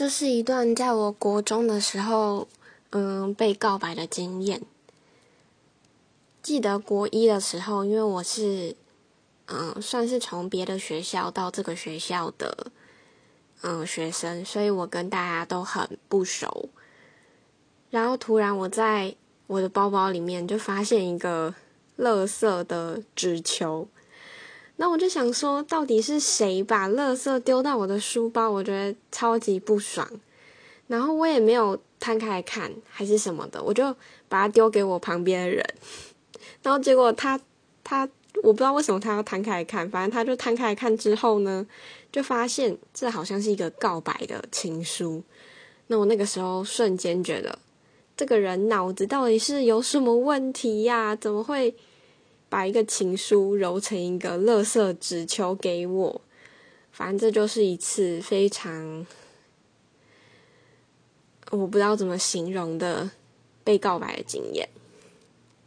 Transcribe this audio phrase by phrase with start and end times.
[0.00, 2.48] 这是一段在我国中的时候，
[2.88, 4.62] 嗯，被告白的经验。
[6.42, 8.74] 记得国一的时候，因为我是，
[9.48, 12.68] 嗯，算是从别的学校到这个学校的，
[13.60, 16.70] 嗯，学生，所以我跟大家都很不熟。
[17.90, 19.14] 然后突然我在
[19.48, 21.54] 我的包包里面就发现一个
[21.98, 23.86] 垃圾的纸球。
[24.80, 28.50] 那我就想说，到底是谁把垃圾丢到我的书包？
[28.50, 30.10] 我觉得超级不爽。
[30.86, 33.94] 然后我也没有摊开来看，还是什么的，我就
[34.26, 35.62] 把它丢给我旁边的人。
[36.64, 37.38] 然后结果他
[37.84, 38.08] 他
[38.42, 41.66] 我不知道为什么他要摊开来看，反正他就摊开来看之后呢，
[42.10, 45.22] 就发现这好像是一个告白的情书。
[45.88, 47.58] 那我那个时候瞬间觉得，
[48.16, 51.14] 这个人脑子到底是有什么问题呀？
[51.14, 51.74] 怎么会？
[52.50, 56.20] 把一个情书揉成一个乐色纸球给我，
[56.92, 59.06] 反正这就是一次非常
[61.50, 63.10] 我不知道怎么形容的
[63.64, 64.68] 被告白的经验。